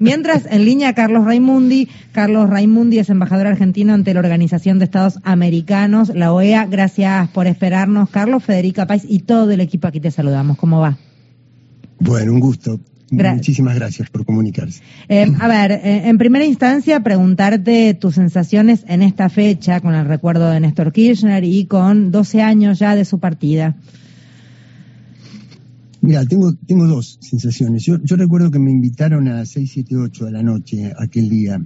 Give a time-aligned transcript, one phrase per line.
[0.00, 1.88] Mientras, en línea, Carlos Raimundi.
[2.12, 6.66] Carlos Raimundi es embajador argentino ante la Organización de Estados Americanos, la OEA.
[6.66, 8.10] Gracias por esperarnos.
[8.10, 10.56] Carlos, Federica Pais y todo el equipo aquí te saludamos.
[10.56, 10.98] ¿Cómo va?
[11.98, 12.80] Bueno, un gusto.
[13.10, 14.82] Muchísimas gracias por comunicarse.
[15.08, 20.06] Eh, a ver, eh, en primera instancia, preguntarte tus sensaciones en esta fecha, con el
[20.06, 23.74] recuerdo de Néstor Kirchner y con 12 años ya de su partida.
[26.02, 27.84] Mira, tengo, tengo dos sensaciones.
[27.84, 31.62] Yo, yo recuerdo que me invitaron a 6, 7, 8 de la noche aquel día.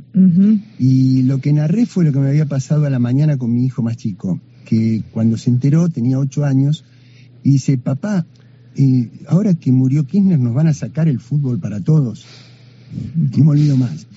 [0.78, 3.64] Y lo que narré fue lo que me había pasado a la mañana con mi
[3.64, 6.84] hijo más chico, que cuando se enteró, tenía 8 años,
[7.44, 8.26] y dice, papá,
[8.76, 12.24] eh, ahora que murió Kirchner nos van a sacar el fútbol para todos.
[13.14, 14.08] No me olvido más.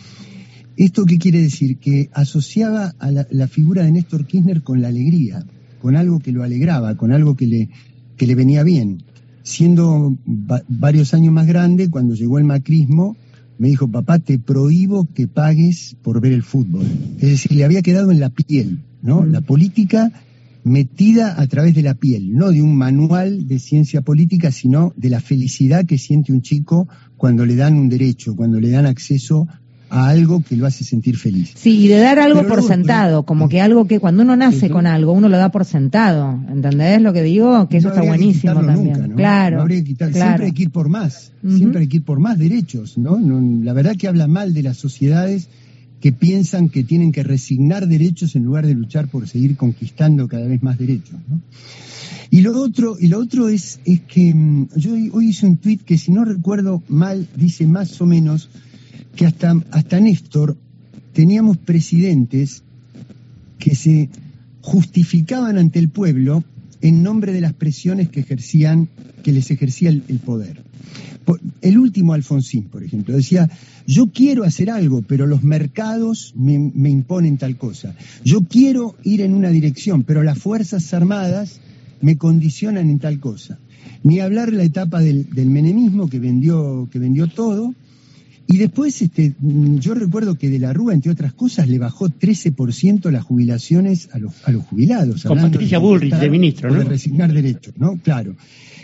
[0.78, 1.78] ¿Esto qué quiere decir?
[1.78, 5.46] Que asociaba a la, la, figura de Néstor Kirchner con la alegría,
[5.80, 7.70] con algo que lo alegraba, con algo que le,
[8.16, 9.04] que le venía bien
[9.48, 10.14] siendo
[10.68, 13.16] varios años más grande, cuando llegó el macrismo,
[13.58, 16.86] me dijo, papá, te prohíbo que pagues por ver el fútbol.
[17.16, 19.26] Es decir, le había quedado en la piel, ¿no?
[19.26, 20.12] La política
[20.66, 25.10] metida a través de la piel, no de un manual de ciencia política, sino de
[25.10, 29.48] la felicidad que siente un chico cuando le dan un derecho, cuando le dan acceso
[29.90, 31.54] a algo que lo hace sentir feliz.
[31.56, 34.86] Sí, y de dar algo por sentado, como que algo que cuando uno nace con
[34.86, 36.40] algo, uno lo da por sentado.
[36.50, 37.70] ¿Entendés lo que digo?
[37.70, 39.14] Que eso está buenísimo también.
[39.16, 43.18] Claro, Siempre hay que ir por más, siempre hay que ir por más derechos, ¿no?
[43.64, 45.50] La verdad que habla mal de las sociedades
[46.02, 50.46] que piensan que tienen que resignar derechos en lugar de luchar por seguir conquistando cada
[50.48, 51.42] vez más derechos, ¿no?
[52.30, 55.82] Y lo otro, y lo otro es, es que mm, yo hoy hice un tuit
[55.84, 58.50] que si no recuerdo mal, dice más o menos
[59.18, 60.56] que hasta, hasta Néstor
[61.12, 62.64] teníamos presidentes
[63.60, 64.10] que se
[64.62, 66.44] justificaban ante el pueblo
[66.80, 68.88] en nombre de las presiones que ejercían,
[69.24, 70.62] que les ejercía el, poder.
[71.62, 73.50] El último Alfonsín, por ejemplo, decía,
[73.88, 77.96] yo quiero hacer algo, pero los mercados me, imponen tal cosa.
[78.24, 81.60] Yo quiero ir en una dirección, pero las Fuerzas Armadas
[82.00, 83.58] me condicionan en tal cosa.
[84.04, 87.74] Ni hablar la etapa del, del menemismo que vendió, que vendió todo,
[88.48, 92.10] y después, este, mm, yo recuerdo que de la Rúa, entre otras cosas, le bajó
[92.10, 95.24] 13% las jubilaciones a los, a los jubilados.
[95.24, 96.80] Con Patricia Bullrich, de ministro, ¿no?
[96.80, 98.00] De resignar derechos, ¿no?
[98.02, 98.36] Claro.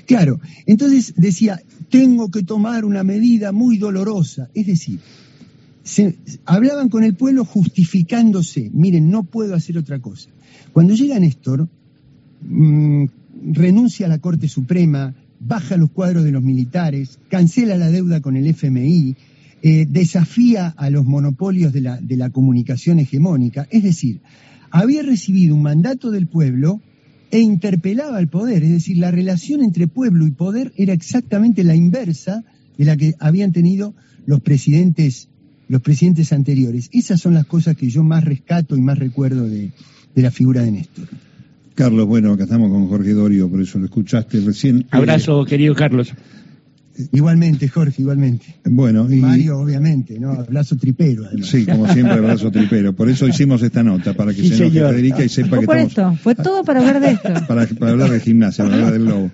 [0.06, 0.42] Claro.
[0.66, 4.50] Entonces decía, tengo que tomar una medida muy dolorosa.
[4.54, 5.00] Es decir,
[5.84, 8.70] se, hablaban con el pueblo justificándose.
[8.74, 10.30] Miren, no puedo hacer otra cosa.
[10.74, 11.70] Cuando llega Néstor,
[12.42, 13.06] mmm,
[13.54, 18.36] renuncia a la Corte Suprema, baja los cuadros de los militares, cancela la deuda con
[18.36, 19.16] el FMI,
[19.66, 24.20] eh, desafía a los monopolios de la, de la comunicación hegemónica, es decir,
[24.72, 26.82] había recibido un mandato del pueblo
[27.32, 31.76] e interpelaba al poder, es decir, la relación entre pueblo y poder era exactamente la
[31.76, 32.44] inversa
[32.78, 33.94] de la que habían tenido
[34.26, 35.30] los presidentes,
[35.70, 36.90] los presidentes anteriores.
[36.92, 39.72] Esas son las cosas que yo más rescato y más recuerdo de,
[40.14, 41.08] de la figura de Néstor.
[41.74, 44.86] Carlos, bueno, acá estamos con Jorge Dorio, por eso lo escuchaste recién.
[44.92, 46.14] Abrazo, querido Carlos.
[47.12, 48.46] Igualmente, Jorge, igualmente.
[48.66, 49.16] Bueno, y...
[49.18, 50.32] Mario, obviamente, ¿no?
[50.32, 51.48] Abrazo tripero, además.
[51.48, 52.94] Sí, como siempre, abrazo tripero.
[52.94, 56.16] Por eso hicimos esta nota, para que se enoje Federica y sepa que por estamos...
[56.16, 57.34] esto, fue todo para hablar de esto.
[57.48, 59.32] para, para hablar de gimnasia, para hablar del lobo.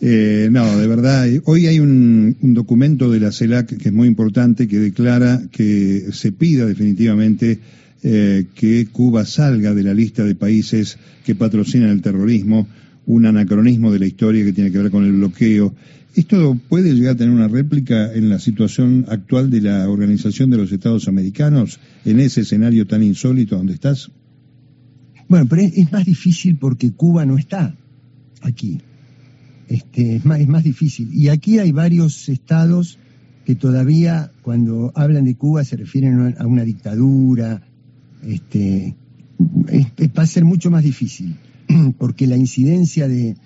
[0.00, 4.08] Eh, no, de verdad, hoy hay un, un, documento de la CELAC que es muy
[4.08, 7.60] importante, que declara que se pida definitivamente
[8.04, 12.66] eh, que Cuba salga de la lista de países que patrocinan el terrorismo,
[13.06, 15.74] un anacronismo de la historia que tiene que ver con el bloqueo
[16.14, 20.58] ¿Esto puede llegar a tener una réplica en la situación actual de la Organización de
[20.58, 24.10] los Estados Americanos, en ese escenario tan insólito donde estás?
[25.26, 27.74] Bueno, pero es, más difícil porque Cuba no está
[28.42, 28.82] aquí.
[29.68, 31.08] Este, es, más, es más difícil.
[31.14, 32.98] Y aquí hay varios estados
[33.46, 37.62] que todavía, cuando hablan de Cuba, se refieren a una dictadura.
[38.22, 38.94] Este,
[39.38, 41.36] va a ser mucho más difícil,
[41.98, 43.36] porque la incidencia de,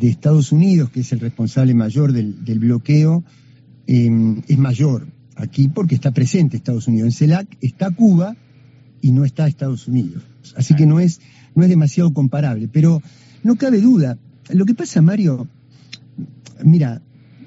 [0.00, 3.24] Estados Unidos, que es el responsable mayor del, bloqueo,
[3.86, 5.06] em, es mayor
[5.36, 7.06] aquí porque está presente Estados Unidos.
[7.06, 8.36] En CELAC está Cuba
[9.00, 10.24] y no está Estados Unidos.
[10.56, 11.20] Así que no es,
[11.54, 12.68] no es demasiado comparable.
[12.68, 13.02] Pero
[13.42, 14.18] no cabe duda.
[14.50, 15.48] Lo que pasa, Mario,
[16.64, 17.02] mira,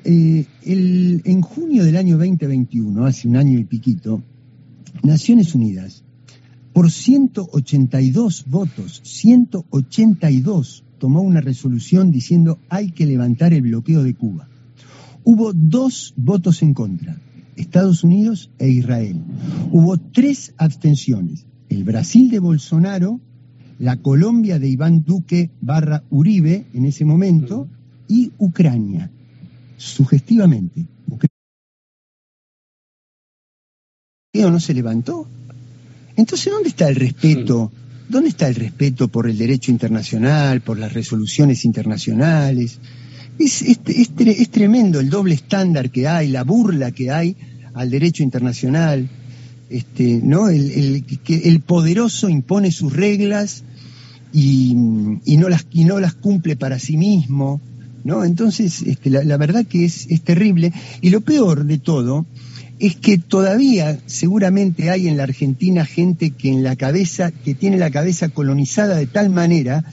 [0.06, 4.24] eh, en junio del año 2021, hace un año y piquito,
[5.04, 6.04] Naciones Unidas,
[6.80, 14.48] por 182 votos, 182 tomó una resolución diciendo hay que levantar el bloqueo de Cuba.
[15.26, 17.18] Hubo dos votos en contra,
[17.58, 19.22] Estados Unidos e Israel.
[19.74, 23.20] Hubo tres abstenciones, el Brasil de Bolsonaro,
[23.78, 27.68] la Colombia de Iván Duque barra Uribe en ese momento
[28.08, 29.12] y Ucrania,
[29.76, 30.86] sugestivamente.
[34.34, 35.28] no se levantó.
[36.20, 37.72] Entonces, ¿dónde está el respeto?
[38.10, 42.78] ¿Dónde está el respeto por el derecho internacional, por las resoluciones internacionales?
[43.38, 47.38] Es, es, tremendo el doble estándar que hay, la burla que hay
[47.74, 49.08] al derecho internacional.
[49.70, 50.50] Este, ¿no?
[50.50, 53.64] el, poderoso impone sus reglas
[54.34, 57.62] y, no, las, y no las cumple para sí mismo.
[58.04, 58.26] ¿no?
[58.26, 60.74] Entonces, este, la, verdad que es, es terrible.
[61.00, 62.26] Y lo peor de todo
[62.80, 67.78] es que todavía seguramente hay en la Argentina gente que en la cabeza, que tiene
[67.78, 69.84] la cabeza colonizada de tal manera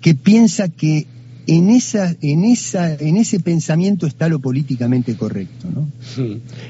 [0.00, 1.06] que piensa que
[1.50, 5.88] en esa, en esa, en ese pensamiento está lo políticamente correcto, ¿no?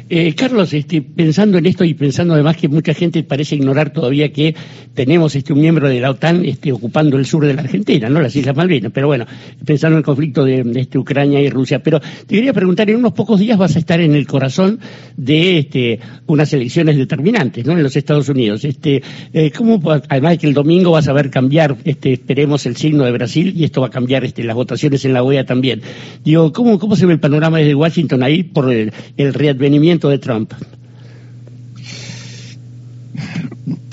[0.08, 4.32] Eh, Carlos, este, pensando en esto y pensando además que mucha gente parece ignorar todavía
[4.32, 4.54] que
[4.94, 8.22] tenemos este un miembro de la OTAN este, ocupando el sur de la Argentina, ¿no?
[8.22, 9.26] Las Islas Malvinas, pero bueno,
[9.66, 11.82] pensando en el conflicto de, este, Ucrania y Rusia.
[11.82, 14.80] Pero te quería preguntar, en unos pocos días vas a estar en el corazón
[15.14, 17.72] de este, unas elecciones determinantes, ¿no?
[17.72, 18.64] En los Estados Unidos.
[18.64, 19.02] Este,
[19.34, 19.78] eh, ¿cómo,
[20.08, 23.52] además de que el domingo vas a ver cambiar, este, esperemos, el signo de Brasil
[23.54, 24.69] y esto va a cambiar este, las votaciones
[25.04, 25.82] en la OEA también.
[26.24, 30.52] Digo, ¿cómo, cómo se ve el panorama desde Washington ahí por el, readvenimiento de Trump?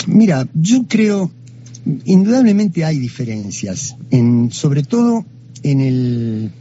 [0.08, 1.32] Mira, yo creo,
[2.06, 5.26] indudablemente hay diferencias, en, sobre todo
[5.64, 6.52] en el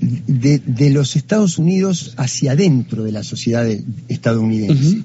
[0.00, 3.66] de, los Estados Unidos hacia adentro de la sociedad
[4.08, 5.02] estadounidense.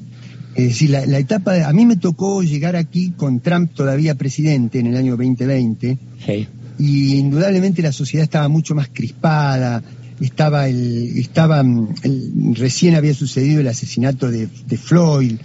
[0.55, 4.79] Es decir, la, etapa, de, a mí me tocó llegar aquí con Trump todavía presidente
[4.79, 5.97] en el año 2020.
[6.25, 6.47] Sí
[6.79, 9.81] y indudablemente la sociedad estaba mucho más crispada,
[10.19, 14.47] estaba el, estaba mm, recién había sucedido el asesinato de,
[14.77, 15.35] Floyd,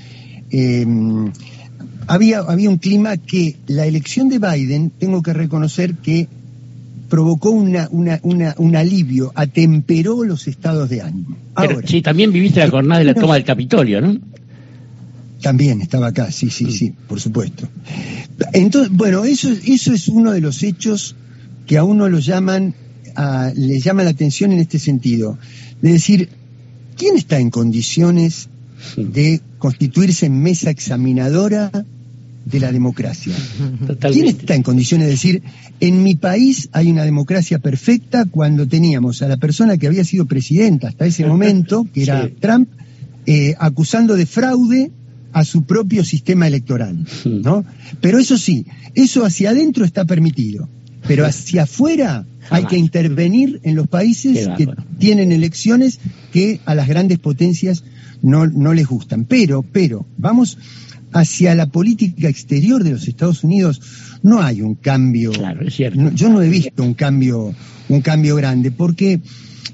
[0.50, 1.30] em,
[2.06, 6.28] había, había un clima que la elección de Biden, tengo que reconocer que
[7.08, 8.20] provocó una, una,
[8.56, 11.36] un alivio, atemperó los estados de ánimo.
[11.84, 14.18] sí, también viviste la jornada de la toma del Capitolio, ¿no?
[15.42, 17.68] También estaba acá, sí, sí, sí, por supuesto.
[18.52, 21.16] Entonces, bueno, eso, eso es uno de los hechos
[21.66, 22.74] que a uno lo llaman,
[23.56, 25.38] le llama la atención en este sentido.
[25.80, 26.28] De decir,
[26.96, 28.48] ¿quién está en condiciones
[28.96, 31.70] de constituirse en mesa examinadora
[32.44, 33.34] de la democracia?
[34.12, 35.42] ¿Quién está en condiciones de decir,
[35.80, 40.26] en mi país hay una democracia perfecta cuando teníamos a la persona que había sido
[40.26, 42.68] presidenta hasta ese momento, que era Trump,
[43.26, 44.90] eh, acusando de fraude
[45.32, 47.64] a su propio sistema electoral, ¿no?
[48.00, 50.68] Pero eso sí, eso hacia adentro está permitido.
[51.06, 54.68] Pero hacia afuera hay que intervenir en los países que
[54.98, 55.98] tienen elecciones
[56.32, 57.82] que a las grandes potencias
[58.22, 59.24] no, no les gustan.
[59.24, 60.58] Pero, pero, vamos
[61.12, 63.80] hacia la política exterior de los Estados Unidos,
[64.22, 65.32] no hay un cambio.
[65.32, 66.10] Claro, es cierto.
[66.14, 67.54] yo no he visto un cambio,
[67.88, 69.20] un cambio grande, porque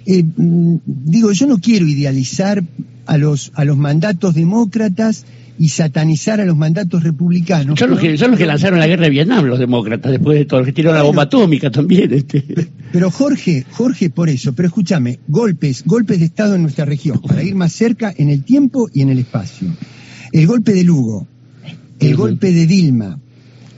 [0.07, 2.65] eh, mm, digo, yo no quiero idealizar
[3.07, 5.25] a los, a los mandatos demócratas
[5.59, 7.79] y satanizar a los mandatos republicanos.
[7.79, 10.45] Son los, que, son los que lanzaron la guerra de Vietnam, los demócratas, después de
[10.45, 12.13] todo, los que tiraron la bomba atómica también.
[12.13, 12.45] Este.
[12.93, 17.43] Pero Jorge, Jorge, por eso, pero escúchame, golpes, golpes de Estado en nuestra región, para
[17.43, 19.69] ir más cerca en el tiempo y en el espacio.
[20.33, 21.27] El golpe de Lugo,
[21.99, 23.19] el golpe de Dilma,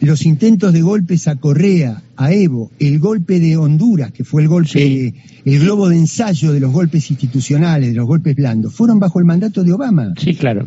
[0.01, 4.49] los intentos de golpes a Correa, a Evo, el golpe de Honduras, que fue el
[4.49, 9.19] golpe, el globo de ensayo de los golpes institucionales, de los golpes blandos, fueron bajo
[9.19, 10.15] el mandato de Obama.
[10.19, 10.67] Sí, claro.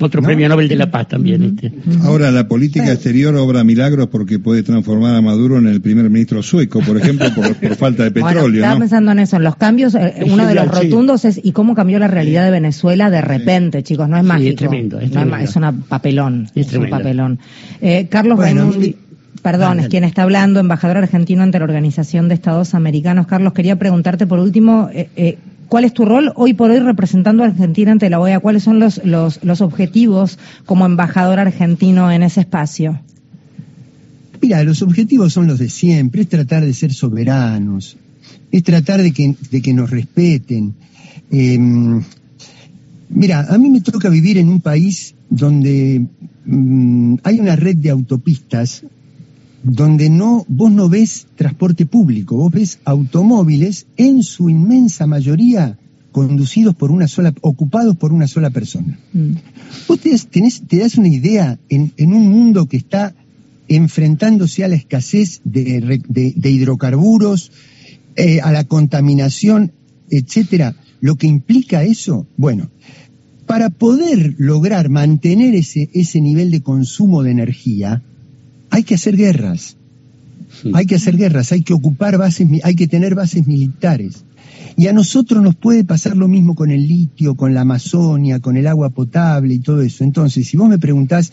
[0.00, 1.42] Otro premio Nobel de la Paz también.
[1.42, 1.72] Este.
[2.02, 6.42] Ahora, la política exterior obra milagros porque puede transformar a Maduro en el primer ministro
[6.42, 8.62] sueco, por ejemplo, por, falta de petróleo.
[8.62, 11.74] estaba pensando en eso, en los cambios, eh, uno de los rotundos es ¿y cómo
[11.74, 14.08] cambió la realidad de Venezuela de repente, chicos?
[14.08, 14.50] No es mágico.
[14.50, 15.00] es tremendo.
[15.00, 16.48] Es, es, una papelón.
[16.54, 17.38] Es, un papelón.
[17.80, 18.38] Eh, Carlos
[19.42, 23.26] Perdón, es quien está hablando, embajador argentino ante la Organización de Estados Americanos.
[23.26, 25.38] Carlos, quería preguntarte por último, eh, eh
[25.68, 28.40] ¿Cuál es tu rol hoy por hoy representando a Argentina ante la OEA?
[28.40, 32.98] ¿Cuáles son los, los, los objetivos como embajador argentino en ese espacio?
[34.40, 37.98] Mira, los objetivos son los de siempre, es tratar de ser soberanos,
[38.50, 40.74] es tratar de que, de que nos respeten.
[41.30, 42.02] Em,
[43.10, 46.06] mira, a mí me toca vivir en un país donde
[46.46, 48.84] mm, hay una red de autopistas
[49.70, 55.78] donde no, vos no ves transporte público, vos ves automóviles en su inmensa mayoría
[56.10, 58.98] conducidos por una sola, ocupados por una sola persona.
[59.12, 59.32] Mm.
[59.86, 63.14] Vos te, das una idea en, un mundo que está
[63.68, 67.52] enfrentándose a la escasez de, hidrocarburos,
[68.16, 69.72] eh, a la contaminación,
[70.10, 72.70] etcétera, lo que implica eso, bueno,
[73.46, 78.02] para poder lograr mantener ese, ese nivel de consumo de energía,
[78.78, 79.76] hay que hacer guerras.
[80.72, 84.24] Hay que hacer guerras, hay que ocupar bases, hay que tener bases militares.
[84.76, 88.56] Y a nosotros nos puede pasar lo mismo con el litio, con la Amazonia, con
[88.56, 90.04] el agua potable y todo eso.
[90.04, 91.32] Entonces, si vos me preguntás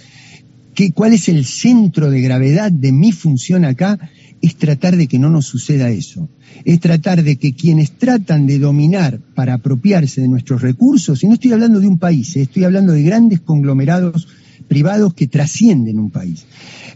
[0.73, 3.99] qué, cuál es el centro de gravedad de mi función acá,
[4.41, 6.29] es tratar de que no nos suceda eso.
[6.65, 11.33] Es tratar de que quienes tratan de dominar para apropiarse de nuestros recursos, y no
[11.33, 14.27] estoy hablando de un país, eh, estoy hablando de grandes conglomerados
[14.67, 16.45] privados que trascienden un país,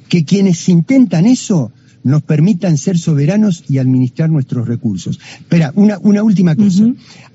[0.07, 1.71] que quienes intentan eso
[2.03, 5.19] nos permitan ser soberanos y administrar nuestros recursos.
[5.39, 6.85] Espera, una, una última cosa.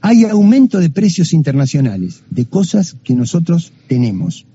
[0.01, 4.47] Hay aumento de precios internacionales de cosas que nosotros tenemos.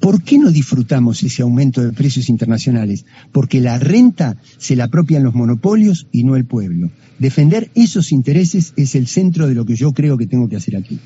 [0.00, 3.06] ¿Por qué no disfrutamos ese aumento de precios internacionales?
[3.32, 6.90] Porque la renta se la apropian los monopolios y no el pueblo.
[7.18, 10.76] Defender esos intereses es el centro de lo que yo creo que tengo que hacer
[10.76, 10.98] aquí.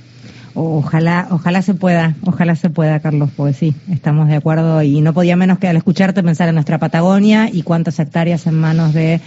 [0.55, 5.15] Ojalá, ojalá se pueda, ojalá se pueda, Carlos, porque sí, estamos de acuerdo y no
[5.15, 9.15] podía menos que al escucharte pensar en nuestra Patagonia y cuántas hectáreas en manos de
[9.15, 9.21] eh,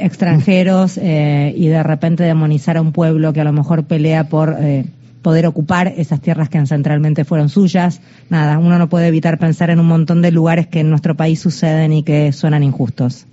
[0.00, 4.56] extranjeros eh, y de repente demonizar a un pueblo que a lo mejor pelea por
[4.58, 4.86] eh,
[5.22, 8.00] poder ocupar esas tierras que ancestralmente fueron suyas.
[8.28, 11.40] Nada, uno no puede evitar pensar en un montón de lugares que en nuestro país
[11.40, 13.26] suceden y que suenan injustos.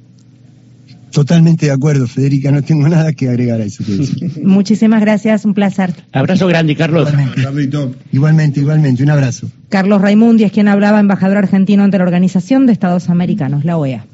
[1.14, 5.54] Totalmente de acuerdo, Federica, no tengo nada que agregar a eso que Muchísimas gracias, un
[5.54, 5.94] placer.
[6.12, 7.08] Abrazo grande, Carlos.
[7.08, 7.78] Igualmente,
[8.12, 9.48] igualmente, igualmente, un abrazo.
[9.70, 14.06] Carlos Raimundi es quien hablaba, embajador argentino ante la Organización de Estados Americanos, la OEA.